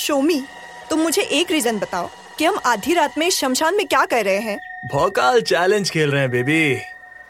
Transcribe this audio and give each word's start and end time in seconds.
शोमी 0.00 0.42
तुम 0.90 1.00
मुझे 1.00 1.22
एक 1.22 1.50
रीजन 1.52 1.78
बताओ 1.78 2.10
कि 2.38 2.44
हम 2.44 2.58
आधी 2.66 2.94
रात 2.94 3.18
में 3.18 3.28
शमशान 3.30 3.76
में 3.76 3.86
क्या 3.86 4.04
कर 4.06 4.24
रहे 4.24 4.38
हैं? 4.40 4.58
भौकाल 4.92 5.40
चैलेंज 5.42 5.90
खेल 5.90 6.10
रहे 6.10 6.20
हैं 6.20 6.30
baby 6.30 6.74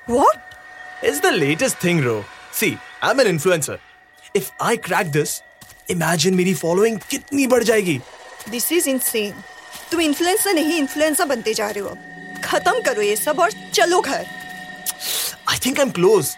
what 0.08 1.04
it's 1.04 1.20
the 1.20 1.26
latest 1.34 1.84
thing 1.84 2.04
row 2.04 2.22
see 2.60 2.76
I 3.04 3.10
am 3.10 3.20
an 3.20 3.26
influencer 3.26 3.78
if 4.36 4.50
I 4.62 4.76
crack 4.86 5.06
this 5.12 5.40
imagine 5.90 6.34
मेरी 6.34 6.54
फॉलोइंग 6.54 6.98
कितनी 7.10 7.46
बढ़ 7.46 7.62
जाएगी. 7.64 7.98
दिस 8.50 8.70
इज़ 8.72 8.88
इनसेन 8.88 9.42
तुम 9.90 10.00
इन्फ्लुएंसर 10.00 10.54
नहीं 10.54 10.78
इन्फ्लुएंसर 10.78 11.24
बनते 11.24 11.54
जा 11.54 11.68
रहे 11.70 11.80
हो. 11.80 11.96
खत्म 12.44 12.80
करो 12.82 13.02
ये 13.02 13.16
सब 13.16 13.40
और 13.40 13.50
चलो 13.74 14.00
घर. 14.00 14.26
I 15.48 15.58
think 15.66 15.78
I 15.78 15.84
am 15.84 15.90
close 15.90 16.34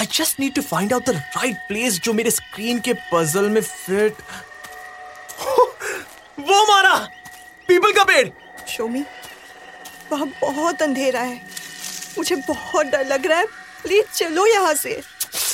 I 0.00 0.06
just 0.12 0.40
need 0.40 0.54
to 0.54 0.62
find 0.62 0.92
out 0.92 1.04
the 1.06 1.10
right 1.10 1.56
place 1.68 2.00
जो 2.04 2.12
मेरे 2.12 2.30
स्क्रीन 2.30 2.78
के 2.80 2.94
पजल 3.12 3.48
में 3.50 3.60
फिट 3.62 4.22
वो 6.50 6.62
मारा। 6.62 6.96
पीपल 7.68 7.92
का 7.92 8.04
पेड़। 8.04 8.28
शोमी 8.68 9.04
वहाँ 10.12 10.26
बहुत 10.40 10.82
अंधेरा 10.82 11.20
है। 11.20 11.36
मुझे 12.18 12.36
बहुत 12.36 12.86
डर 12.86 13.06
लग 13.06 13.26
रहा 13.26 13.38
है। 13.38 13.46
प्लीज़ 13.82 14.06
चलो 14.14 14.46
यहाँ 14.46 14.74
से। 14.74 15.00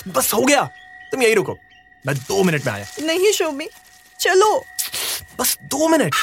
बस 0.09 0.35
हो 0.35 0.43
गया। 0.43 0.63
तुम 1.13 1.23
यही 1.23 1.35
रुको। 1.35 1.59
मैं 2.07 2.17
दो 2.17 2.43
मिनट 2.43 2.67
में 2.67 2.73
आया। 2.73 2.87
नहीं 3.03 3.33
शोमी 3.33 3.69
चलो। 4.21 4.65
बस 5.39 5.59
दो 5.63 5.89
मिनट। 5.89 6.15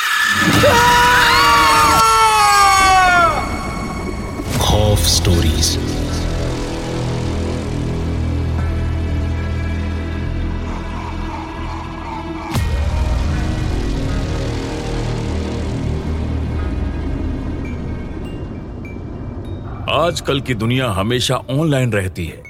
आजकल 20.03 20.39
की 20.41 20.53
दुनिया 20.53 20.89
हमेशा 20.89 21.35
ऑनलाइन 21.35 21.91
रहती 21.91 22.25
है। 22.25 22.41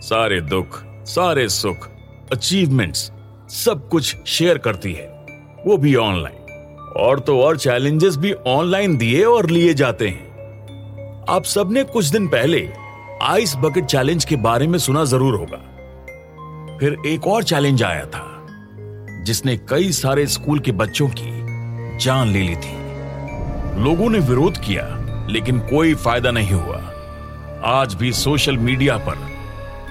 सारे 0.00 0.40
दुख, 0.40 0.76
सारे 1.06 1.48
सुख 1.48 1.88
अचीवमेंट्स 2.32 3.00
सब 3.54 3.88
कुछ 3.88 4.16
शेयर 4.26 4.58
करती 4.58 4.92
है। 4.92 5.06
वो 5.66 5.76
भी 5.76 5.94
ऑनलाइन 5.94 6.92
और 6.98 7.20
तो 7.20 7.40
और 7.40 7.56
चैलेंजेस 7.56 8.16
भी 8.16 8.32
ऑनलाइन 8.46 8.96
दिए 8.96 9.22
और 9.24 9.50
लिए 9.50 9.72
जाते 9.74 10.08
हैं। 10.08 11.24
आप 11.28 11.44
सबने 11.44 11.82
कुछ 11.84 12.06
दिन 12.06 12.28
पहले 12.28 12.68
आइस 13.22 13.54
बकेट 13.56 13.84
चैलेंज 13.84 14.24
के 14.24 14.36
बारे 14.36 14.66
में 14.66 14.78
सुना 14.78 15.04
ज़रूर 15.04 15.34
होगा। 15.34 15.58
फिर 16.80 16.96
एक 17.06 17.26
और 17.26 17.44
चैलेंज 17.44 17.82
आया 17.82 18.04
था, 18.06 18.24
जिसने 19.24 19.56
कई 19.68 19.90
सारे 19.92 20.26
स्कूल 20.26 20.58
के 20.58 20.72
बच्चों 20.74 21.08
की 21.18 21.98
जान 21.98 22.28
ले 22.28 22.42
ली 22.42 22.56
थी। 22.56 22.76
लोगों 23.82 24.10
ने 24.10 24.18
विरोध 24.18 24.58
किया। 24.58 24.95
लेकिन 25.30 25.58
कोई 25.60 25.94
फ़ायदा 25.94 26.30
नहीं 26.30 26.52
हुआ। 26.52 26.82
आज 27.64 27.94
भी 27.94 28.12
सोशल 28.12 28.56
मीडिया 28.58 28.96
पर 29.08 29.18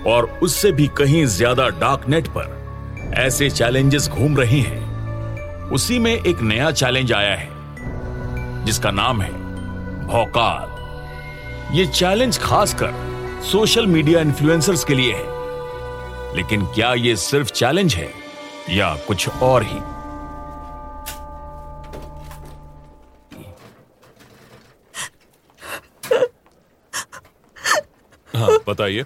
और 0.08 0.26
उससे 0.44 0.72
भी 0.72 0.88
कहीं 0.88 1.26
ज़्यादा 1.26 1.68
डार्क 1.80 2.08
नेट 2.10 2.28
पर 2.28 3.14
ऐसे 3.18 3.50
चैलेंजेस 3.50 4.10
घूम 4.10 4.38
रहे 4.38 4.60
हैं। 4.60 5.70
उसी 5.70 6.00
में 6.00 6.12
एक 6.14 6.42
नया 6.42 6.72
चैलेंज 6.72 7.12
आया 7.14 7.36
है, 7.36 7.50
जिसका 8.66 8.92
नाम 8.92 9.22
है 9.22 9.32
भौकाल। 10.08 11.78
ये 11.78 11.86
चैलेंज 11.86 12.38
खासकर 12.38 12.94
सोशल 13.52 13.88
मीडिया 13.88 14.22
इन्फ्लुएंसर्स 14.22 14.84
के 14.84 14.94
लिए 14.94 15.14
है। 15.14 16.36
लेकिन 16.36 16.66
क्या 16.66 16.94
ये 16.94 17.16
सिर्फ़ 17.16 17.52
चैलेंज 17.52 17.96
है 17.96 18.12
या 18.70 18.96
कुछ 19.08 19.28
और 19.30 19.64
ही? 19.64 19.80
बताइए। 28.68 29.04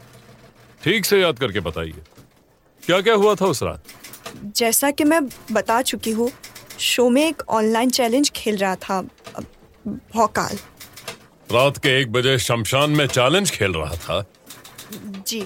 ठीक 0.84 1.06
से 1.06 1.22
याद 1.22 1.40
करके 1.40 1.60
बताइए। 1.60 2.04
क्या 2.84 3.02
क्या 3.02 3.14
हुआ 3.14 3.36
था 3.36 3.46
उस 3.46 3.64
रात? 3.64 3.84
जैसा 4.58 4.92
कि 4.92 5.04
मैं 5.04 5.22
बता 5.52 5.82
चुकी 5.82 6.12
हूँ 6.12 6.32
शो 6.80 7.10
में 7.10 7.26
एक 7.28 7.42
ऑनलाइन 7.50 7.90
चैलेंज 7.90 8.30
खेल 8.36 8.58
रहा 8.58 8.76
था 8.76 9.02
भौकाल। 9.88 10.58
रात 11.52 11.78
के 11.78 12.00
एक 12.02 12.12
बजे 12.12 12.38
शमशान 12.40 12.90
में 12.90 13.06
चैलेंज 13.08 13.52
खेल 13.52 13.74
रहा 13.74 13.96
था? 13.96 14.24
जी। 15.28 15.42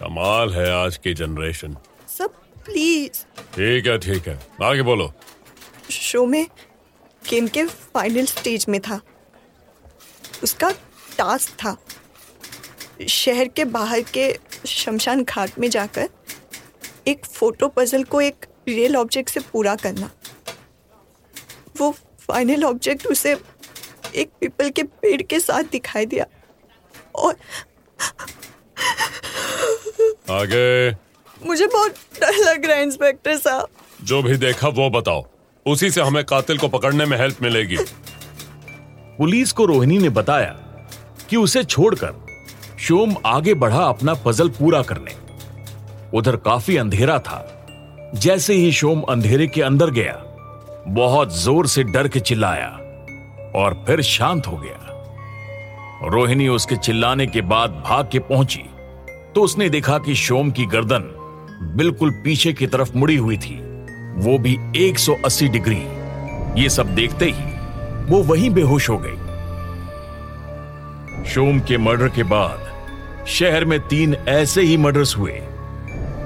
कमाल 0.00 0.54
है 0.54 0.70
आज 0.72 0.96
की 0.96 1.14
जनरेशन। 1.14 1.76
सब 2.18 2.34
प्लीज़। 2.64 3.22
ठीक 3.54 3.86
है 3.86 3.98
ठीक 3.98 4.28
है। 4.28 4.38
आगे 4.62 4.82
बोलो। 4.82 5.12
शो 5.90 6.24
में 6.26 6.46
गेम 7.22 7.48
के 7.48 7.64
फाइनल 7.64 8.26
स्टेज 8.26 8.66
में 8.68 8.80
था। 8.80 9.00
उसका 10.42 10.70
टास्क 11.18 11.52
था। 11.64 11.76
शहर 13.04 13.48
के 13.48 13.64
बाहर 13.64 14.00
के 14.00 14.38
शमशान 14.66 15.24
घाट 15.24 15.58
में 15.58 15.70
जाकर 15.70 16.08
एक 17.08 17.24
फ़ोटो 17.24 17.68
पजल 17.68 18.04
को 18.04 18.20
एक 18.20 18.46
रियल 18.68 18.96
ऑब्जेक्ट 18.96 19.30
से 19.30 19.40
पूरा 19.40 19.74
करना। 19.74 20.10
वो 21.76 21.90
फाइनल 22.20 22.64
ऑब्जेक्ट 22.64 23.06
उसे 23.06 23.36
एक 24.14 24.30
पीपल 24.40 24.70
के 24.70 24.82
पेड़ 24.82 25.22
के 25.22 25.40
साथ 25.40 25.62
दिखाई 25.62 26.06
दिया 26.06 26.26
और 27.14 27.36
आगे। 30.30 30.90
मुझे 31.46 31.66
बहुत 31.66 31.90
डर 32.20 32.34
लग 32.34 32.64
रहा 32.66 32.76
है 32.76 32.82
इंस्पेक्टर 32.82 33.36
साहब। 33.36 33.68
जो 34.04 34.22
भी 34.22 34.36
देखा 34.36 34.68
वो 34.68 34.90
बताओ। 34.90 35.24
उसी 35.66 35.90
से 35.90 36.00
हमें 36.00 36.24
कातिल 36.24 36.58
को 36.58 36.68
पकड़ने 36.68 37.06
में 37.06 37.18
हेल्प 37.18 37.42
मिलेगी। 37.42 37.76
पुलिस 39.18 39.52
को 39.52 39.64
रोहिणी 39.64 39.98
ने 39.98 40.08
बताया 40.08 40.50
कि 41.30 41.36
उसे 41.36 41.64
छोड़कर 41.64 42.25
शोम 42.78 43.14
आगे 43.26 43.52
बढ़ा 43.54 43.82
अपना 43.82 44.14
पजल 44.14 44.48
पूरा 44.48 44.80
करने। 44.82 45.12
उधर 46.14 46.36
काफ़ी 46.36 46.76
अंधेरा 46.76 47.18
था। 47.18 47.42
जैसे 48.14 48.54
ही 48.54 48.72
शोम 48.72 49.00
अंधेरे 49.02 49.46
के 49.46 49.62
अंदर 49.62 49.90
गया, 49.90 50.14
बहुत 50.88 51.34
ज़ोर 51.34 51.66
से 51.66 51.82
डर 51.84 52.08
के 52.08 52.20
चिल्लाया 52.20 52.68
और 53.56 53.84
फिर 53.86 54.00
शांत 54.02 54.46
हो 54.46 54.56
गया। 54.56 56.08
रोहिणी 56.08 56.48
उसके 56.48 56.76
चिल्लाने 56.76 57.26
के 57.26 57.40
बाद 57.42 57.82
भाग 57.86 58.08
के 58.12 58.18
पहुँची 58.20 58.64
तो 59.34 59.42
उसने 59.42 59.68
देखा 59.68 59.98
कि 59.98 60.14
शोम 60.14 60.50
की 60.50 60.66
गर्दन 60.66 61.02
बिल्कुल 61.76 62.10
पीछे 62.24 62.52
की 62.52 62.66
तरफ़ 62.66 62.96
मुड़ी 62.96 63.16
हुई 63.16 63.36
थी। 63.38 63.56
वो 64.18 64.38
भी 64.38 64.56
180 64.78 65.48
डिग्री। 65.48 65.82
ये 66.62 66.68
सब 66.68 66.94
देखते 66.94 67.24
ही 67.26 67.44
वो 68.06 68.22
वहीं 68.24 68.50
बेहोश 68.50 68.88
हो 68.90 68.98
गई। 68.98 69.16
शोम 71.24 71.60
के 71.60 71.78
मर्डर 71.78 72.08
के 72.08 72.22
बाद 72.24 72.65
शहर 73.28 73.64
में 73.64 73.78
तीन 73.80 74.14
ऐसे 74.28 74.62
ही 74.62 74.76
मर्डर्स 74.76 75.16
हुए। 75.16 75.32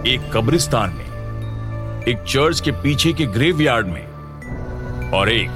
एक 0.07 0.31
कब्रिस्तान 0.35 0.91
में, 0.91 2.05
एक 2.09 2.23
चर्च 2.29 2.61
के 2.61 2.73
पीछे 2.73 3.13
के 3.13 3.27
ग्रेवयार्ड 3.27 3.87
में 3.87 5.11
और 5.11 5.31
एक 5.33 5.51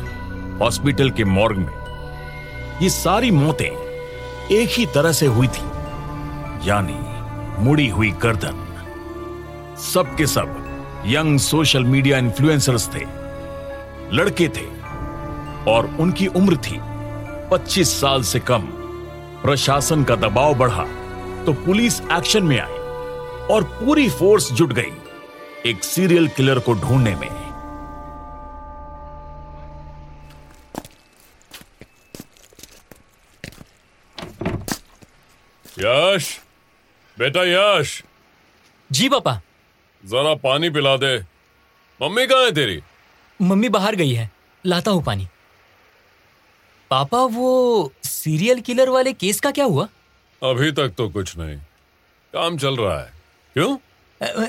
हॉस्पिटल 0.62 1.10
के 1.10 1.25
मॉर्ग 1.25 1.56
में। 1.56 1.72
ये 2.83 2.88
सारी 2.91 3.31
मौतें 3.31 3.71
एक 4.50 4.71
ही 4.71 4.87
तरह 4.87 5.12
से 5.12 5.27
हुई 5.27 5.49
थी, 5.49 5.66
यानी 6.69 6.99
मुड़ी 7.65 7.88
हुई 7.88 8.10
गर्दन। 8.22 8.65
सब 9.84 10.16
के 10.16 10.27
सब 10.27 11.03
यंग 11.06 11.38
सोशल 11.38 11.84
मीडिया 11.84 12.19
इन्फ्लुएंसर्स 12.19 12.88
थे, 12.94 13.04
लड़के 14.12 14.49
थे 14.49 14.66
और 15.71 15.97
उनकी 16.00 16.27
उम्र 16.27 16.56
थी 16.56 16.81
25 17.50 18.00
साल 18.00 18.22
से 18.22 18.41
कम। 18.41 18.69
प्रशासन 19.43 20.04
का 20.04 20.16
दबाव 20.16 20.54
बढ़ा। 20.54 20.87
तो 21.47 21.53
पुलिस 21.53 22.00
एक्शन 22.00 22.43
में 22.43 22.59
आई 22.60 22.78
और 23.54 23.65
पूरी 23.65 24.09
फोर्स 24.10 24.53
जुट 24.53 24.72
गई 24.72 25.71
एक 25.71 25.84
सीरियल 25.84 26.28
किलर 26.28 26.59
को 26.59 26.74
ढूँढने 26.74 27.15
में। 27.15 27.28
यश 35.78 36.41
बेटा 37.18 37.42
यश। 37.45 38.03
जी 38.92 39.09
पापा। 39.09 39.41
जरा 40.04 40.34
पानी 40.34 40.71
पिला 40.71 40.97
दे। 40.97 41.18
मम्मी 42.01 42.27
कहाँ 42.27 42.45
है 42.45 42.53
तेरी? 42.53 42.83
मम्मी 43.42 43.68
बाहर 43.68 43.95
गई 43.95 44.13
है। 44.13 44.30
लाता 44.66 44.91
हूँ 44.91 45.03
पानी। 45.04 45.28
पापा 46.91 47.18
वो 47.18 47.92
सीरियल 48.04 48.60
किलर 48.60 48.89
वाले 48.89 49.13
केस 49.13 49.41
का 49.41 49.51
क्या 49.51 49.65
हुआ? 49.65 49.89
अभी 50.42 50.72
तक 50.72 50.89
तो 50.89 51.09
कुछ 51.09 51.39
नहीं। 51.39 51.57
काम 52.34 52.57
चल 52.59 52.77
रहा 52.77 52.98
है। 53.01 53.13
क्यों? 53.54 53.77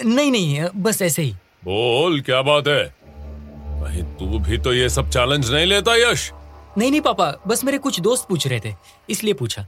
नहीं 0.06 0.32
नहीं 0.32 0.66
बस 0.76 1.02
ऐसे 1.02 1.22
ही। 1.22 1.32
बोल 1.66 2.22
क्या 2.22 2.42
बात 2.42 2.68
है? 2.68 2.96
कहीं 3.08 4.04
तू 4.04 4.40
भी 4.40 4.58
तो 4.58 4.74
ये 4.74 4.90
सब 4.90 5.10
चैलेंज 5.10 5.54
नहीं 5.54 5.66
लेता 5.66 5.96
यश? 5.96 6.32
नहीं 6.78 6.92
नहीं 6.92 7.02
पापा 7.02 7.34
बस 7.48 7.64
मेरे 7.64 7.78
कुछ 7.78 8.00
दोस्त 8.00 8.28
पूछ 8.30 8.48
रहे 8.48 8.60
थे 8.60 8.74
इसलिए 9.10 9.34
पूछा। 9.34 9.68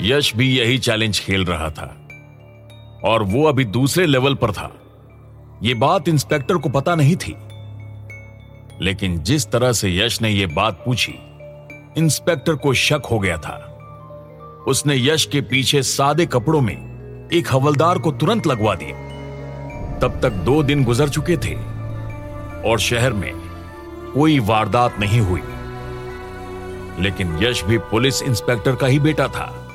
यश 0.00 0.36
भी 0.36 0.58
यही 0.58 0.78
चैलेंज 0.78 1.20
खेल 1.20 1.44
रहा 1.44 1.70
था। 1.70 2.04
और 3.04 3.22
वो 3.22 3.44
अभी 3.44 3.64
दूसरे 3.64 4.06
लेवल 4.06 4.34
पर 4.34 4.52
था। 4.52 4.74
ये 5.62 5.74
बात 5.74 6.08
इंस्पेक्टर 6.08 6.54
को 6.54 6.68
पता 6.68 6.94
नहीं 6.94 7.16
थी। 7.16 7.34
लेकिन 8.84 9.22
जिस 9.22 9.46
तरह 9.46 9.72
से 9.72 9.96
यश 9.96 10.22
ने 10.22 10.30
यह 10.30 10.46
बात 10.46 10.82
पूछी 10.84 11.14
इंस्पेक्टर 11.98 12.54
को 12.54 12.74
शक 12.74 13.02
हो 13.10 13.18
गया 13.18 13.36
था। 13.36 13.64
उसने 14.68 14.96
यश 14.96 15.24
के 15.24 15.40
पीछे 15.40 15.82
सादे 15.82 16.26
कपड़ों 16.26 16.60
में 16.60 17.28
एक 17.32 17.52
हवलदार 17.52 17.98
को 17.98 18.12
तुरंत 18.12 18.46
लगवा 18.46 18.74
दिया 18.74 19.06
तब 19.98 20.20
तक 20.22 20.30
दो 20.30 20.62
दिन 20.62 20.84
गुजर 20.84 21.08
चुके 21.08 21.36
थे 21.36 21.54
और 22.70 22.78
शहर 22.78 23.12
में 23.12 23.32
कोई 24.14 24.38
वारदात 24.38 25.00
नहीं 25.00 25.20
हुई। 25.20 25.42
लेकिन 27.02 27.38
यश 27.42 27.64
भी 27.64 27.78
पुलिस 27.78 28.22
इंस्पेक्टर 28.22 28.74
का 28.76 28.86
ही 28.86 28.98
बेटा 28.98 29.28
था। 29.28 29.68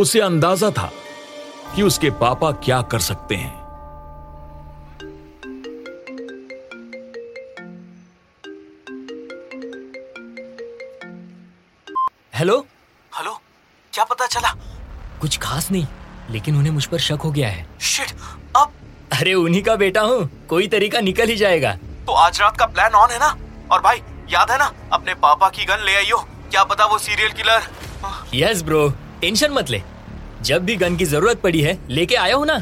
उसे 0.00 0.20
अंदाज़ा 0.20 0.70
था 0.70 0.90
कि 1.76 1.82
उसके 1.82 2.10
पापा 2.10 2.50
क्या 2.52 2.82
कर 2.82 2.98
सकते 2.98 3.34
हैं। 3.34 3.63
हेलो 12.44 12.56
हेलो 13.12 13.30
क्या 13.92 14.04
पता 14.04 14.26
चला? 14.26 14.48
कुछ 15.20 15.36
खास 15.42 15.70
नहीं 15.70 15.86
लेकिन 16.30 16.56
उन्हें 16.56 16.72
मुझ 16.72 16.84
पर 16.86 16.98
शक 16.98 17.20
हो 17.24 17.30
गया 17.32 17.48
है। 17.48 17.66
शिट 17.80 18.10
अब? 18.56 18.72
अरे 19.12 19.32
उन्हीं 19.34 19.62
का 19.62 19.76
बेटा 19.76 20.00
हूँ। 20.00 20.46
कोई 20.48 20.66
तरीका 20.68 21.00
निकल 21.00 21.28
ही 21.28 21.36
जाएगा। 21.36 21.72
तो 22.06 22.12
आज 22.12 22.40
रात 22.40 22.56
का 22.56 22.66
प्लान 22.66 22.94
ऑन 22.94 23.10
है 23.10 23.18
ना? 23.18 23.28
और 23.72 23.80
भाई 23.82 24.02
याद 24.30 24.50
है 24.50 24.58
ना? 24.58 24.70
अपने 24.92 25.14
पापा 25.14 25.48
की 25.48 25.64
गन 25.64 25.84
ले 25.84 25.94
आइयो 25.96 26.16
क्या 26.50 26.64
पता 26.64 26.86
वो 26.86 26.98
serial 26.98 27.32
killer 27.32 27.62
yes 28.34 28.62
bro 28.62 28.88
tension 29.20 29.52
मत 29.52 29.70
ले। 29.70 29.82
जब 30.42 30.64
भी 30.64 30.76
गन 30.76 30.96
की 30.96 31.04
ज़रूरत 31.04 31.40
पड़ी 31.40 31.60
है 31.60 31.78
लेके 31.90 32.16
आया 32.16 32.34
हूँ 32.34 32.46
ना। 32.46 32.56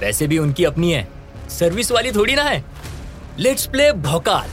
वैसे 0.00 0.26
भी 0.26 0.38
उनकी 0.38 0.64
अपनी 0.64 0.92
है। 0.92 1.06
सर्विस 1.48 1.92
वाली 1.92 2.12
थोड़ी 2.12 2.34
ना 2.34 2.42
है। 2.42 2.64
Let's 3.38 3.66
play 3.66 3.92
Bhokaal. 4.08 4.48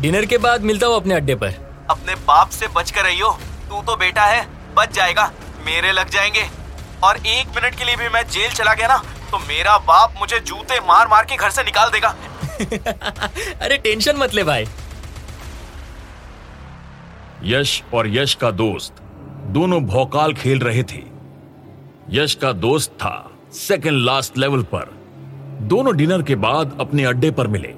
डिनर 0.00 0.26
के 0.26 0.38
बाद 0.38 0.62
मिलता 0.62 0.86
हूँ 0.86 0.96
अपने 0.96 1.14
अड्डे 1.14 1.34
पर। 1.34 1.71
अपने 1.92 2.14
बाप 2.24 2.50
से 2.50 2.68
बच 2.68 2.90
कर 2.90 3.02
रहियो। 3.02 3.30
तू 3.68 3.82
तो 3.82 3.96
बेटा 3.96 4.24
है 4.24 4.46
बच 4.76 4.94
जाएगा 4.94 5.30
मेरे 5.66 5.92
लग 5.92 6.10
जाएँगे। 6.10 6.48
और 7.04 7.16
एक 7.16 7.48
मिनट 7.48 7.74
के 7.74 7.84
लिए 7.84 7.96
भी 7.96 8.08
मैं 8.08 8.22
जेल 8.28 8.50
चला 8.50 8.74
गया 8.74 8.88
ना 8.88 8.96
तो 9.30 9.38
मेरा 9.38 9.76
बाप 9.78 10.14
मुझे 10.18 10.38
जूते 10.40 10.78
मार 10.80 11.08
मार 11.08 11.24
के 11.24 11.36
घर 11.36 11.50
से 11.50 11.62
निकाल 11.62 11.90
देगा। 11.90 12.14
अरे 13.60 13.76
टेंशन 13.78 14.16
मत 14.16 14.34
ले 14.34 14.44
भाई। 14.44 14.66
यश 17.44 17.82
और 17.94 18.08
यश 18.08 18.34
का 18.34 18.50
दोस्त 18.50 18.96
दोनों 19.46 19.80
भौकाल 19.84 20.34
खेल 20.34 20.58
रहे 20.58 20.82
थे। 20.82 21.00
यश 22.10 22.34
का 22.34 22.52
दोस्त 22.52 22.90
था 22.92 23.14
सेकंड 23.52 24.04
लास्ट 24.04 24.38
लेवल 24.38 24.62
पर। 24.74 24.90
दोनों 25.62 25.96
डिनर 25.96 26.22
के 26.22 26.34
बाद 26.34 26.76
अपने 26.80 27.04
अड्डे 27.04 27.30
पर 27.30 27.46
मिले। 27.46 27.74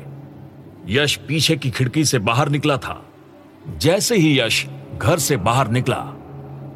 यश 0.94 1.16
पीछे 1.28 1.56
की 1.56 1.70
खिड़की 1.70 2.04
से 2.04 2.18
बाहर 2.18 2.48
निकला 2.48 2.76
था। 2.76 3.00
जैसे 3.68 4.16
ही 4.16 4.38
यश 4.40 4.66
घर 4.94 5.18
से 5.18 5.36
बाहर 5.36 5.68
निकला, 5.68 6.00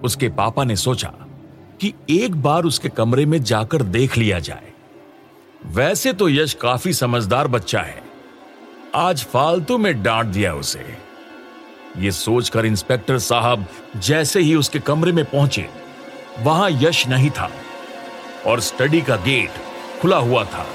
उसके 0.04 0.28
पापा 0.28 0.64
ने 0.64 0.76
सोचा 0.76 1.08
कि 1.80 1.92
एक 2.10 2.34
बार 2.34 2.64
उसके 2.64 2.88
कमरे 2.88 3.26
में 3.26 3.42
जाकर 3.42 3.82
देख 3.82 4.16
लिया 4.16 4.38
जाए। 4.38 4.72
वैसे 5.66 6.12
तो 6.12 6.28
यश 6.28 6.54
काफ़ी 6.54 6.92
समझदार 6.92 7.48
बच्चा 7.48 7.80
है। 7.80 8.02
आज 8.94 9.24
फालतू 9.24 9.78
में 9.78 10.02
डांट 10.02 10.26
दिया 10.26 10.54
उसे। 10.54 10.84
ये 11.98 12.10
सोचकर 12.10 12.66
इंस्पेक्टर 12.66 13.18
साहब 13.18 13.66
जैसे 13.96 14.40
ही 14.40 14.54
उसके 14.54 14.78
कमरे 14.78 15.12
में 15.12 15.24
पहुँचे, 15.24 15.68
वहाँ 16.38 16.68
यश 16.72 17.06
नहीं 17.08 17.30
था 17.30 17.50
और 18.46 18.60
स्टडी 18.60 19.00
का 19.00 19.16
गेट 19.16 19.50
खुला 20.02 20.16
हुआ 20.16 20.44
था। 20.44 20.66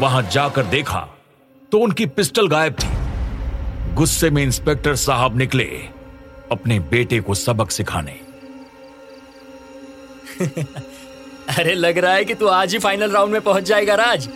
वहाँ 0.00 0.22
जाकर 0.22 0.64
देखा 0.66 1.08
तो 1.72 1.78
उनकी 1.78 2.06
पिस्टल 2.06 2.48
गायब 2.48 2.72
थी। 2.72 2.95
गुस्से 3.96 4.28
में 4.30 4.42
इंस्पेक्टर 4.42 4.96
साहब 4.96 5.36
निकले 5.38 5.64
अपने 6.52 6.78
बेटे 6.90 7.20
को 7.20 7.34
सबक 7.34 7.70
सिखाने। 7.70 8.12
अरे 11.58 11.74
लग 11.74 11.98
रहा 11.98 12.12
है 12.14 12.24
कि 12.24 12.34
तू 12.34 12.46
आज 12.46 12.72
ही 12.72 12.78
फाइनल 12.78 13.10
राउंड 13.10 13.32
में 13.32 13.40
पहुँच 13.40 13.62
जाएगा 13.62 13.94
राज। 13.94 14.26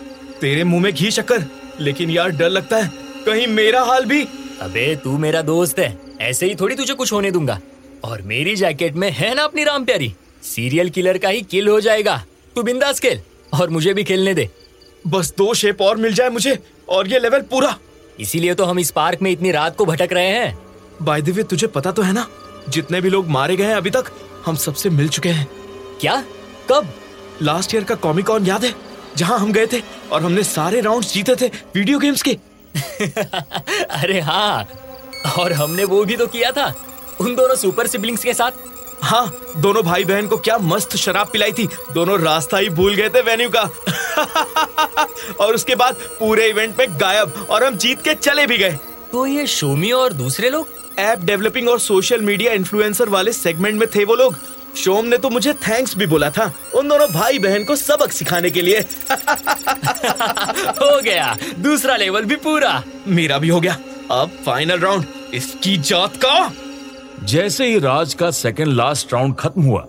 तेरे 0.40 0.64
मुँह 0.64 0.82
में 0.82 0.92
घी 0.92 1.10
शक्कर 1.10 1.44
लेकिन 1.80 2.10
यार 2.10 2.30
डर 2.30 2.48
लगता 2.48 2.76
है 2.76 2.90
कहीं 3.26 3.46
मेरा 3.46 3.82
हाल 3.82 4.04
भी। 4.04 4.22
अबे 4.60 4.94
तू 4.96 5.18
मेरा 5.18 5.42
दोस्त 5.42 5.78
है 5.78 5.96
ऐसे 6.20 6.46
ही 6.46 6.54
थोड़ी 6.54 6.76
तुझे 6.76 6.94
कुछ 6.94 7.12
होने 7.12 7.30
दूँगा। 7.30 7.58
और 8.04 8.22
मेरी 8.22 8.56
जैकेट 8.56 8.94
में 8.94 9.10
है 9.10 9.34
ना 9.34 9.42
अपनी 9.42 9.64
राम 9.64 9.84
प्यारी 9.84 10.12
सीरियल 10.44 10.90
किलर 10.90 11.18
का 11.18 11.28
ही 11.28 11.42
किल 11.42 11.68
हो 11.68 11.80
जाएगा। 11.80 12.16
तू 12.56 12.62
बिंदास 12.62 13.00
खेल 13.00 13.20
और 13.60 13.70
मुझे 13.70 13.94
भी 13.94 14.04
खेलने 14.04 14.34
दे। 14.34 14.48
बस 15.06 15.34
दो 15.38 15.52
शेप 15.54 15.82
और 15.82 15.96
मिल 15.96 16.14
जाए 16.14 16.30
मुझे 16.30 16.58
और 16.88 17.08
ये 17.08 17.18
लेवल 17.18 17.42
पूरा। 17.50 17.78
इसीलिए 18.20 18.54
तो 18.54 18.64
हम 18.64 18.78
इस 18.78 18.90
पार्क 18.90 19.22
में 19.22 19.30
इतनी 19.30 19.50
रात 19.50 19.76
को 19.76 19.84
भटक 19.84 20.08
रहे 20.12 20.28
हैं। 20.28 20.58
बाय 21.02 21.22
द 21.22 21.28
वे 21.28 21.42
तुझे 21.42 21.66
पता 21.66 21.92
तो 21.92 22.02
है 22.02 22.12
ना? 22.12 22.26
जितने 22.68 23.00
भी 23.00 23.10
लोग 23.10 23.28
मारे 23.28 23.56
गए 23.56 23.64
हैं 23.64 23.74
अभी 23.74 23.90
तक 23.90 24.10
हम 24.46 24.56
सबसे 24.56 24.90
मिल 24.90 25.08
चुके 25.08 25.28
हैं। 25.28 25.46
क्या? 26.00 26.22
कब? 26.70 26.92
लास्ट 27.42 27.74
ईयर 27.74 27.84
का 27.84 27.94
कॉमिक 27.94 28.26
कॉन 28.26 28.46
याद 28.46 28.64
है? 28.64 28.74
जहाँ 29.16 29.38
हम 29.38 29.52
गए 29.52 29.66
थे 29.66 29.82
और 30.12 30.22
हमने 30.22 30.42
सारे 30.44 30.80
राउंड 30.80 31.04
जीते 31.04 31.36
थे 31.36 31.46
वीडियो 31.74 31.98
गेम्स 31.98 32.22
के। 32.22 32.38
अरे 33.90 34.20
हाँ 34.20 34.68
और 35.38 35.52
हमने 35.52 35.84
वो 35.84 36.04
भी 36.04 36.16
तो 36.16 36.26
किया 36.26 36.50
था 36.50 36.66
उन 37.20 37.34
दोनों 37.36 37.54
सुपर 37.56 37.86
सिबलिंग्स 37.86 38.24
के 38.24 38.34
साथ। 38.34 38.50
हाँ 39.02 39.34
दोनों 39.56 39.82
भाई 39.82 40.04
बहन 40.04 40.26
को 40.26 40.36
क्या 40.36 40.58
मस्त 40.58 40.96
शराब 40.96 41.28
पिलाई 41.32 41.52
थी 41.52 41.68
दोनों 41.94 42.20
रास्ता 42.20 42.58
ही 42.58 42.68
भूल 42.70 42.94
गए 42.94 43.08
थे 43.08 43.20
वेन्यू 43.20 43.48
का। 43.56 43.62
और 45.40 45.54
उसके 45.54 45.74
बाद 45.74 45.96
पूरे 46.18 46.48
इवेंट 46.48 46.78
में 46.78 46.86
गायब 47.00 47.46
और 47.50 47.64
हम 47.64 47.76
जीत 47.76 48.02
के 48.02 48.14
चले 48.14 48.46
भी 48.46 48.58
गए। 48.58 48.78
तो 49.12 49.26
ये 49.26 49.46
शोमी 49.46 49.90
और 49.90 50.12
दूसरे 50.12 50.50
लोग? 50.50 50.68
ऐप 50.98 51.18
डेवलपिंग 51.18 51.68
और 51.68 51.80
सोशल 51.80 52.20
मीडिया 52.20 52.52
इन्फ्लुएंसर 52.52 53.08
वाले 53.08 53.32
सेगमेंट 53.32 53.80
में 53.80 53.88
थे 53.94 54.04
वो 54.04 54.14
लोग। 54.14 54.36
शोम 54.76 55.06
ने 55.06 55.16
तो 55.16 55.30
मुझे 55.30 55.52
थैंक्स 55.52 55.96
भी 55.96 56.06
बोला 56.06 56.30
था 56.30 56.52
उन 56.74 56.88
दोनों 56.88 57.08
भाई 57.08 57.38
बहन 57.38 57.64
को 57.64 57.76
सबक 57.76 58.12
सिखाने 58.12 58.50
के 58.50 58.62
लिए। 58.62 58.78
हो 60.80 61.00
गया। 61.02 61.36
दूसरा 61.58 61.96
लेवल 61.96 62.24
भी 62.24 62.36
पूरा। 62.36 62.82
मेरा 63.08 63.38
भी 63.38 63.48
हो 63.48 63.60
गया। 63.60 63.76
अब 64.10 64.30
फाइनल 64.46 64.78
राउंड 64.78 65.04
इसकी 65.34 65.76
जात 65.76 66.16
का। 66.16 66.52
जैसे 67.24 67.66
ही 67.66 67.78
राज 67.78 68.14
का 68.14 68.30
सेकंड 68.30 68.68
लास्ट 68.68 69.12
राउंड 69.14 69.36
खत्म 69.36 69.62
हुआ 69.62 69.86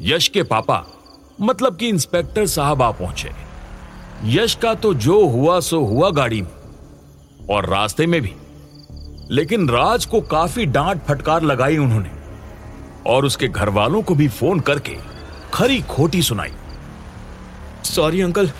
यश 0.00 0.28
के 0.28 0.42
पापा 0.42 0.84
मतलब 1.40 1.76
कि 1.76 1.88
इंस्पेक्टर 1.88 2.46
साहब 2.46 2.82
आ 2.82 2.90
पहुँचे। 2.90 3.45
यश 4.24 4.54
का 4.54 4.74
तो 4.74 4.92
जो 4.94 5.24
हुआ 5.26 5.58
सो 5.60 5.80
हुआ 5.84 6.10
गाड़ी 6.10 6.40
में 6.42 7.46
और 7.50 7.68
रास्ते 7.68 8.06
में 8.06 8.20
भी। 8.22 8.32
लेकिन 9.30 9.68
राज 9.68 10.04
को 10.04 10.20
काफ़ी 10.20 10.66
डांट 10.66 11.02
फटकार 11.04 11.42
लगाई 11.42 11.76
उन्होंने 11.76 12.10
और 13.06 13.24
उसके 13.24 13.48
घर 13.48 13.68
वालों 13.68 14.02
को 14.02 14.14
भी 14.14 14.28
फ़ोन 14.28 14.60
करके 14.60 14.96
खरी 15.54 15.80
खोटी 15.80 16.22
सुनाई। 16.22 16.52
सॉरी 17.84 18.20
अंकल 18.20 18.50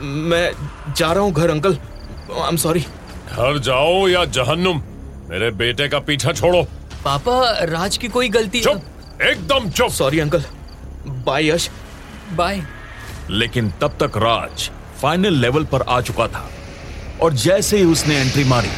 मैं 0.00 0.52
जा 0.96 1.12
रहा 1.12 1.24
हूँ 1.24 1.32
घर 1.32 1.50
अंकल 1.50 1.76
आई 2.32 2.48
एम 2.48 2.56
सॉरी 2.56 2.80
घर 2.80 3.58
जाओ 3.58 4.08
या 4.08 4.24
जहन्नुम। 4.26 4.82
मेरे 5.30 5.50
बेटे 5.50 5.88
का 5.88 5.98
पीछा 5.98 6.32
छोड़ो। 6.32 6.62
पापा 7.04 7.64
राज 7.64 7.96
की 7.96 8.08
कोई 8.08 8.28
गलती 8.28 8.60
चुप! 8.60 8.82
एकदम 9.22 9.70
चुप! 9.70 9.90
Sorry 9.90 10.20
uncle 10.20 10.44
bye 11.06 11.48
Yash. 11.48 11.70
Bye 12.32 12.62
लेकिन 13.30 13.70
तब 13.80 13.96
तक 14.00 14.16
राज 14.16 14.70
फाइनल 15.02 15.34
लेवल 15.34 15.64
पर 15.64 15.82
आ 15.82 16.00
चुका 16.00 16.26
था। 16.28 16.48
और 17.22 17.32
जैसे 17.34 17.78
ही 17.78 17.84
उसने 17.84 18.16
एंट्री 18.16 18.44
मारी, 18.44 18.70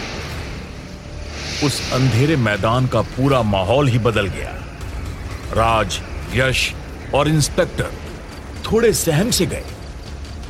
उस 1.66 1.92
अंधेरे 1.92 2.36
मैदान 2.36 2.86
का 2.86 3.00
पूरा 3.10 3.42
माहौल 3.42 3.88
ही 3.88 3.98
बदल 3.98 4.26
गया। 4.26 4.50
राज, 5.52 6.00
यश 6.34 6.72
और 7.14 7.28
इंस्पेक्टर 7.28 7.90
थोड़े 8.66 8.92
सहम 8.92 9.30
से 9.30 9.46
गए, 9.46 9.64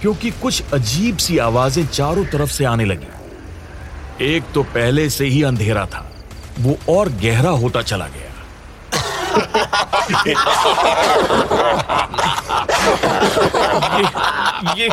क्योंकि 0.00 0.30
कुछ 0.32 0.62
अजीब 0.72 1.16
सी 1.16 1.38
आवाज़ें 1.38 1.86
चारों 1.86 2.24
तरफ़ 2.24 2.50
से 2.50 2.64
आने 2.64 2.84
लगी। 2.84 4.26
एक 4.26 4.42
तो 4.54 4.62
पहले 4.62 5.08
से 5.10 5.24
ही 5.26 5.42
अंधेरा 5.42 5.86
था, 5.86 6.10
वो 6.60 6.78
और 6.88 7.08
गहरा 7.22 7.50
होता 7.50 7.82
चला 7.82 8.06
गया। 8.06 8.30
ये 14.78 14.82
ये 14.82 14.88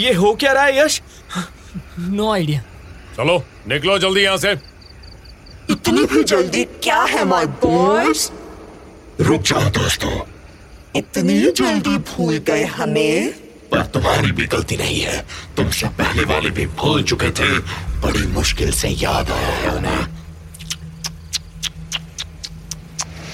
ये 0.00 0.12
हो 0.14 0.32
क्या 0.34 0.52
रहा 0.52 0.64
है 0.64 0.78
यश? 0.78 1.00
नो 1.98 2.32
आइडिया 2.32 2.60
चलो 3.16 3.42
निकलो 3.68 3.98
जल्दी 3.98 4.20
यहाँ 4.20 4.36
से। 4.36 4.52
इतनी 5.70 6.04
भी 6.04 6.22
जल्दी 6.24 6.64
क्या 6.84 7.02
है 7.02 7.24
माय 7.24 7.46
बॉयज़ 7.64 8.30
रुक 9.20 9.42
जाओ 9.42 9.70
दोस्तों। 9.78 10.10
इतनी 10.96 11.40
जल्दी 11.52 11.96
भूल 12.10 12.36
गए 12.48 12.64
हमें? 12.64 13.32
पर 13.70 13.84
तुम्हारी 13.94 14.32
भी 14.32 14.46
गलती 14.46 14.76
नहीं 14.76 15.00
है। 15.00 15.20
तुमसे 15.56 15.88
पहले 15.98 16.24
वाले 16.24 16.50
भी 16.50 16.66
भूल 16.80 17.02
चुके 17.02 17.30
थे। 17.30 17.48
बड़ी 18.00 18.26
मुश्किल 18.26 18.72
से 18.72 18.88
याद 18.88 19.30
आया 19.30 19.54
है 19.56 19.76
उन्हें। 19.76 20.06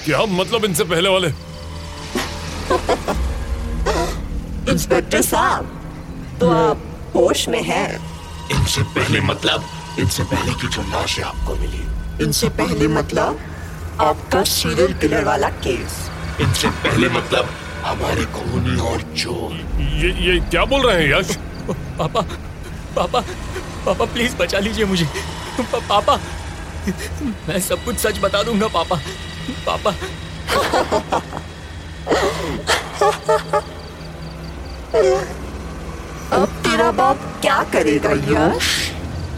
क्या 0.04 0.24
मतलब 0.40 0.64
इनसे 0.64 0.84
पहले 0.84 1.08
वाले? 1.08 1.32
इंस्पेक्टर 4.68 5.22
साहब 5.22 5.64
तो 6.40 6.50
आप 6.50 6.82
होश 7.14 7.48
में 7.48 7.62
हैं। 7.62 7.88
इनसे 8.50 8.82
पहले 8.96 9.20
मतलब? 9.20 9.64
इनसे 9.98 10.22
पहले 10.22 10.52
की 10.60 10.68
जो 10.68 10.82
लाशें 10.82 11.22
आपको 11.22 11.54
मिली। 11.54 11.82
इनसे 12.24 12.48
पहले 12.60 12.88
मतलब 12.88 13.38
आपका 14.00 14.42
सीरियल 14.44 14.92
किलर 14.94 15.24
वाला 15.24 15.48
केस। 15.66 15.94
इनसे 16.40 16.68
पहले 16.84 17.08
मतलब 17.08 17.48
हमारे 17.84 18.24
खूनी 18.34 18.76
और 18.90 19.02
चोर 19.16 19.52
ये 20.02 20.10
ये 20.26 20.38
क्या 20.50 20.64
बोल 20.64 20.86
रहे 20.86 21.02
हैं 21.02 21.18
यश? 21.18 21.36
पापा 21.98 22.20
पापा 22.96 23.20
पापा 23.86 24.04
प्लीज़ 24.04 24.36
बचा 24.36 24.58
लीजिए 24.58 24.84
मुझे। 24.84 25.06
पा, 25.60 25.78
पापा 25.78 26.16
मैं 27.48 27.60
सब 27.60 27.84
कुछ 27.84 27.96
सच 27.98 28.18
बता 28.22 28.42
दूँगा 28.42 28.68
पापा 28.74 28.96
पापा 29.66 29.90
अब 36.32 36.48
तेरा 36.64 36.90
बाप 36.92 37.18
क्या 37.40 37.62
करेगा 37.86 38.46
यश? 38.46 38.92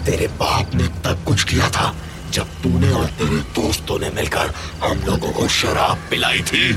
तेरे 0.06 0.26
बाप 0.26 0.74
ने 0.74 0.88
तब 1.04 1.24
कुछ 1.26 1.44
किया 1.44 1.68
था 1.68 1.94
जब 2.30 2.46
तूने 2.62 2.92
और 2.92 3.04
तेरे 3.04 3.30
दोस्तों 3.30 3.98
ने 3.98 4.10
मिलकर 4.10 4.54
हम 4.84 5.02
लोगों 5.06 5.32
को 5.32 5.48
शराब 5.48 5.98
पिलाई 6.10 6.40
थी। 6.40 6.72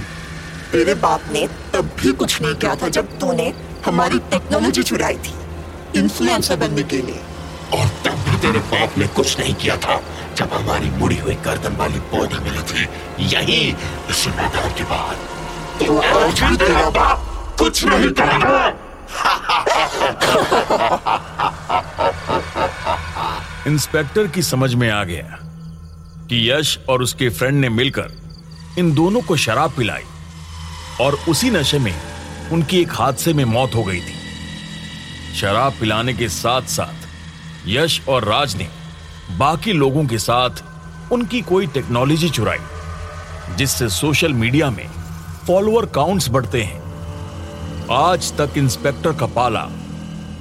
तेरे 0.72 0.94
बाप 0.94 1.22
ने 1.32 1.50
तब 1.74 1.92
भी 2.02 2.12
कुछ 2.12 2.42
नहीं 2.42 2.56
किया 2.56 2.76
था 2.76 2.88
जब 2.88 3.20
तूने 3.20 3.54
हमारी 3.86 4.20
टेक्नोलॉजी 4.20 4.84
चुराई 4.84 5.16
थी 5.16 5.34
इन्फ्लुएंसर 6.00 6.56
बनने 6.56 6.84
के 6.84 6.98
लिए। 6.98 7.22
और 7.74 7.92
तब 8.06 8.30
भी 8.30 8.38
तेरे 8.38 8.60
बाप 8.60 8.98
ने 8.98 9.08
कुछ 9.08 9.40
नहीं 9.40 9.56
किया 9.56 9.78
था 9.78 10.02
जब 10.36 10.54
हमारी 10.54 10.90
मुड़ी 10.90 11.18
हुई 11.18 11.36
गर्दन 11.36 11.76
वाली 11.76 12.00
बॉडी 12.14 12.44
मिली 12.44 12.64
थी 12.72 12.88
यही 13.36 13.76
इसी 14.10 14.30
मैदान 14.30 14.70
के 14.78 14.84
बाद। 14.84 15.16
तो 15.80 15.98
आज 15.98 16.44
भी 16.44 16.58
तेरा 16.58 16.90
बाप 16.90 17.56
कुछ 17.60 17.86
नहीं 17.86 18.10
करेगा 18.10 18.74
इंस्पेक्टर 23.68 24.28
की 24.28 24.42
समझ 24.42 24.74
में 24.74 24.90
आ 24.90 25.04
गया 25.04 25.38
कि 26.30 26.50
यश 26.52 26.78
और 26.90 27.02
उसके 27.02 27.30
फ्रेंड 27.30 27.60
ने 27.60 27.70
मिलकर 27.70 28.12
इन 28.80 28.94
दोनों 28.94 29.22
को 29.22 29.36
शराब 29.36 29.72
पिलाई 29.72 30.04
और 31.02 31.18
उसी 31.30 31.50
नशे 31.50 31.80
में 31.80 31.94
उनकी 32.52 32.80
एक 32.82 32.94
हादसे 32.94 33.34
में 33.34 33.44
मौत 33.46 33.76
हो 33.76 33.84
गई 33.84 34.00
थी। 34.00 35.36
शराब 35.36 35.74
पिलाने 35.80 36.14
के 36.14 36.30
साथ 36.30 36.62
साथ 36.62 37.08
यश 37.68 38.02
और 38.08 38.26
राज 38.26 38.56
ने 38.56 38.68
बाकी 39.38 39.74
लोगों 39.74 40.06
के 40.06 40.18
साथ 40.18 40.64
उनकी 41.12 41.42
कोई 41.42 41.68
टेक्नोलॉजी 41.68 42.30
चुराई, 42.30 43.56
जिससे 43.58 43.90
सोशल 43.90 44.34
मीडिया 44.34 44.70
में 44.70 44.88
फॉलोअर 45.48 45.86
काउंट्स 45.86 46.30
बढ़ते 46.30 46.64
हैं। 46.64 46.82
आज 47.92 48.34
तक 48.38 48.58
इंस्पेक्टर 48.58 49.14
का 49.14 49.26
पाला 49.26 49.68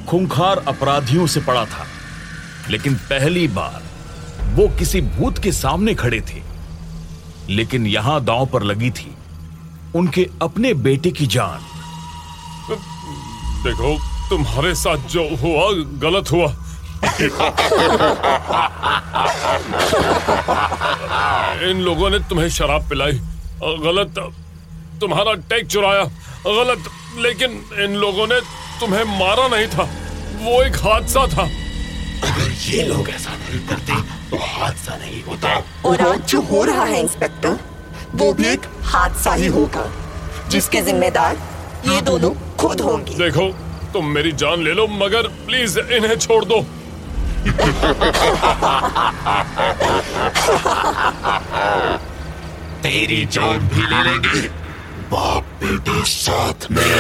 खूंखार 0.08 0.64
अपराधियों 0.68 1.26
से 1.26 1.40
पड़ा 1.40 1.64
था। 1.64 1.86
लेकिन 2.70 2.94
पहली 3.04 3.46
बार 3.48 3.82
वो 4.54 4.66
किसी 4.78 5.00
भूत 5.00 5.38
के 5.38 5.52
सामने 5.52 5.94
खड़े 5.94 6.20
थे। 6.20 6.42
लेकिन 7.48 7.86
यहाँ 7.86 8.20
दांव 8.24 8.46
पर 8.46 8.62
लगी 8.62 8.90
थी 8.90 9.14
उनके 9.94 10.28
अपने 10.42 10.72
बेटे 10.74 11.10
की 11.10 11.26
जान। 11.26 11.66
देखो, 13.64 13.94
तुम्हारे 14.28 14.74
साथ 14.74 15.08
जो 15.08 15.22
हुआ, 15.36 15.70
गलत 16.00 16.30
हुआ। 16.32 16.46
इन 21.70 21.80
लोगों 21.80 22.10
ने 22.10 22.18
तुम्हें 22.18 22.48
शराब 22.50 22.88
पिलाई, 22.88 23.12
गलत 23.84 24.14
तुम्हारा 25.00 25.32
टैग 25.50 25.66
चुराया, 25.66 26.04
गलत। 26.46 26.84
लेकिन 27.18 27.50
इन 27.84 27.94
लोगों 27.96 28.26
ने 28.26 28.40
तुम्हें 28.80 29.04
मारा 29.18 29.48
नहीं 29.48 29.66
था, 29.66 29.84
वो 30.42 30.62
एक 30.62 30.76
हादसा 30.76 31.26
था। 31.26 31.48
ये 32.60 32.82
लोग 32.82 33.08
ऐसा 33.10 33.32
नहीं 33.32 33.58
करते। 33.68 33.94
तो 34.30 34.36
हादसा 34.38 34.96
नहीं 34.96 35.22
होता। 35.24 35.52
और 35.84 36.00
आज 36.00 36.26
जो 36.28 36.40
हो 36.40 36.64
रहा 36.64 36.84
है 36.84 37.00
इंस्पेक्टर 37.00 37.58
वो 38.14 38.32
भी 38.32 38.46
एक 38.46 38.66
हादसा 38.84 39.32
ही 39.34 39.46
होगा 39.46 39.86
जिसके 40.48 40.80
जिम्मेदार 40.82 41.36
ये 41.86 42.00
दोनों 42.00 42.30
खुद 42.56 42.80
होंगे। 42.80 43.14
देखो 43.14 43.48
तुम 43.92 44.06
मेरी 44.06 44.32
जान 44.34 44.62
ले 44.62 44.72
लो 44.72 44.86
मगर 44.86 45.28
प्लीज़ 45.46 45.78
इन्हें 45.80 46.16
छोड़ 46.18 46.44
दो। 46.44 46.60
तेरी 52.82 53.24
जान 53.32 53.68
भी 53.68 53.86
ले 53.86 54.02
लेंगे। 54.02 54.40
बाप 55.10 55.44
बेटे 55.62 56.02
साथ 56.06 56.70
में। 56.70 56.90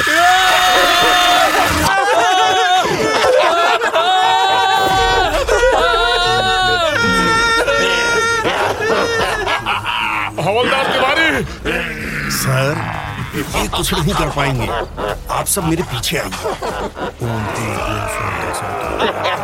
हवलदार 10.50 10.86
तिवारी। 10.92 11.28
सर 12.36 12.72
ये 13.34 13.66
कुछ 13.68 13.92
नहीं 13.94 14.14
कर 14.14 14.28
पाएँगे। 14.36 14.66
आप 15.34 15.46
सब 15.46 15.64
मेरे 15.64 15.82
पीछे 15.90 16.16
आइए। 16.18 16.30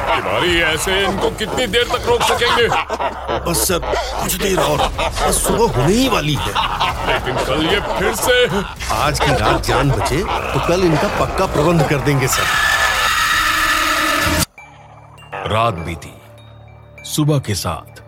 तिवारी 0.09 0.61
ऐसे 0.63 0.99
इनको 1.05 1.31
कितनी 1.39 1.67
देर 1.67 1.85
तक 1.93 2.07
रोक 2.09 2.23
सकेंगे? 2.23 2.67
बस 3.47 3.67
सर 3.69 3.79
कुछ 4.23 4.35
देर 4.35 4.59
और। 4.61 4.79
बस 4.79 5.43
सुबह 5.45 5.75
होने 5.77 5.93
ही 5.93 6.09
वाली 6.09 6.35
है। 6.35 6.53
लेकिन 7.07 7.37
कल 7.47 7.65
ये 7.67 7.81
फिर 7.99 8.15
से 8.15 8.37
आज 8.95 9.21
की 9.21 9.31
रात 9.35 9.63
जान 9.67 9.91
बचे 9.91 10.23
तो 10.25 10.67
कल 10.69 10.85
इनका 10.85 11.09
पक्का 11.21 11.47
प्रबंध 11.55 11.89
कर 11.91 12.01
देंगे 12.07 12.29
सर। 12.29 12.47
रात 15.53 15.75
बीती। 15.87 16.13
सुबह 17.07 17.39
के 17.39 17.55
साथ 17.55 18.03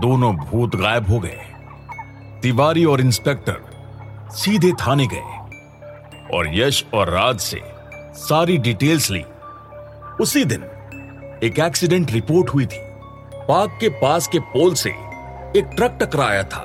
दोनों 0.00 0.34
भूत 0.36 0.76
गायब 0.76 1.10
हो 1.10 1.18
गए। 1.18 1.49
तिवारी 2.42 2.84
और 2.84 3.00
इंस्पेक्टर 3.00 4.30
सीधे 4.32 4.72
थाने 4.72 5.06
गए 5.06 6.36
और 6.36 6.46
यश 6.54 6.84
और 6.94 7.08
राज 7.08 7.40
से 7.40 7.60
सारी 8.14 8.56
डिटेल्स 8.58 9.10
ली। 9.10 9.24
उसी 10.20 10.44
दिन 10.44 10.62
एक 11.44 11.58
एक्सीडेंट 11.58 12.12
रिपोर्ट 12.12 12.48
हुई 12.48 12.66
थी। 12.66 12.78
पार्क 13.48 13.76
के 13.80 13.88
पास 13.88 14.28
के 14.28 14.38
पोल 14.38 14.74
से 14.74 14.90
एक 15.56 15.70
ट्रक 15.76 15.98
टकराया 16.02 16.42
था। 16.42 16.64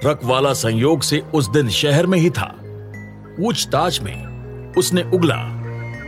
ट्रक 0.00 0.20
वाला 0.24 0.52
संयोग 0.52 1.02
से 1.02 1.22
उस 1.34 1.50
दिन 1.50 1.68
शहर 1.68 2.06
में 2.06 2.18
ही 2.18 2.30
था। 2.30 2.54
पूछताछ 3.36 4.00
में 4.00 4.74
उसने 4.78 5.02
उगला 5.14 5.38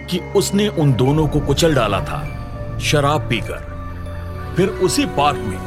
कि 0.07 0.19
उसने 0.37 0.69
उन 0.69 0.93
दोनों 0.93 1.29
को 1.29 1.41
कुचल 1.41 1.75
डाला 1.75 2.01
था, 2.01 2.79
शराब 2.83 3.29
पीकर। 3.31 4.55
फिर 4.57 4.69
उसी 4.69 5.07
पार्क 5.07 5.39
में 5.39 5.59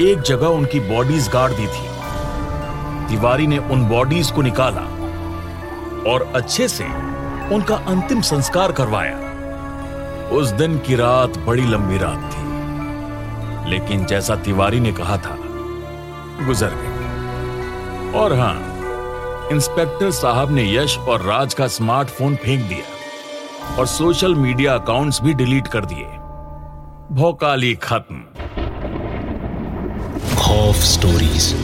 एक 0.00 0.20
जगह 0.20 0.46
उनकी 0.46 0.80
बॉडीज 0.80 1.28
गाड़ 1.28 1.50
दी 1.52 1.66
थी। 1.66 1.89
तिवारी 3.10 3.46
ने 3.46 3.58
उन 3.58 3.84
बॉडीज 3.88 4.30
को 4.30 4.42
निकाला 4.42 4.80
और 6.10 6.22
अच्छे 6.36 6.68
से 6.68 6.84
उनका 7.54 7.76
अंतिम 7.88 8.20
संस्कार 8.22 8.72
करवाया। 8.72 9.16
उस 10.32 10.50
दिन 10.52 10.78
की 10.78 10.96
रात 10.96 11.38
बड़ी 11.38 11.62
लंबी 11.62 11.98
रात 11.98 12.30
थी, 12.32 13.70
लेकिन 13.70 14.04
जैसा 14.04 14.36
तिवारी 14.36 14.80
ने 14.80 14.92
कहा 14.92 15.16
था, 15.16 15.36
गुजर 16.46 16.74
गई। 16.74 18.18
और 18.18 18.32
हाँ, 18.32 18.56
इंस्पेक्टर 19.52 20.10
साहब 20.12 20.50
ने 20.50 20.64
यश 20.74 20.96
और 20.98 21.22
राज 21.22 21.54
का 21.54 21.66
स्मार्टफ़ोन 21.68 22.36
फेंक 22.36 22.68
दिया 22.68 23.76
और 23.76 23.86
सोशल 23.86 24.34
मीडिया 24.34 24.74
अकाउंट्स 24.74 25.20
भी 25.22 25.34
डिलीट 25.34 25.66
कर 25.66 25.84
दिए। 25.84 26.06
भौकाली 27.12 27.74
खत्म। 27.82 28.22
खौफ 30.36 30.76
स्टोरीज। 30.86 31.54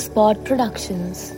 Spot 0.00 0.42
Productions. 0.46 1.30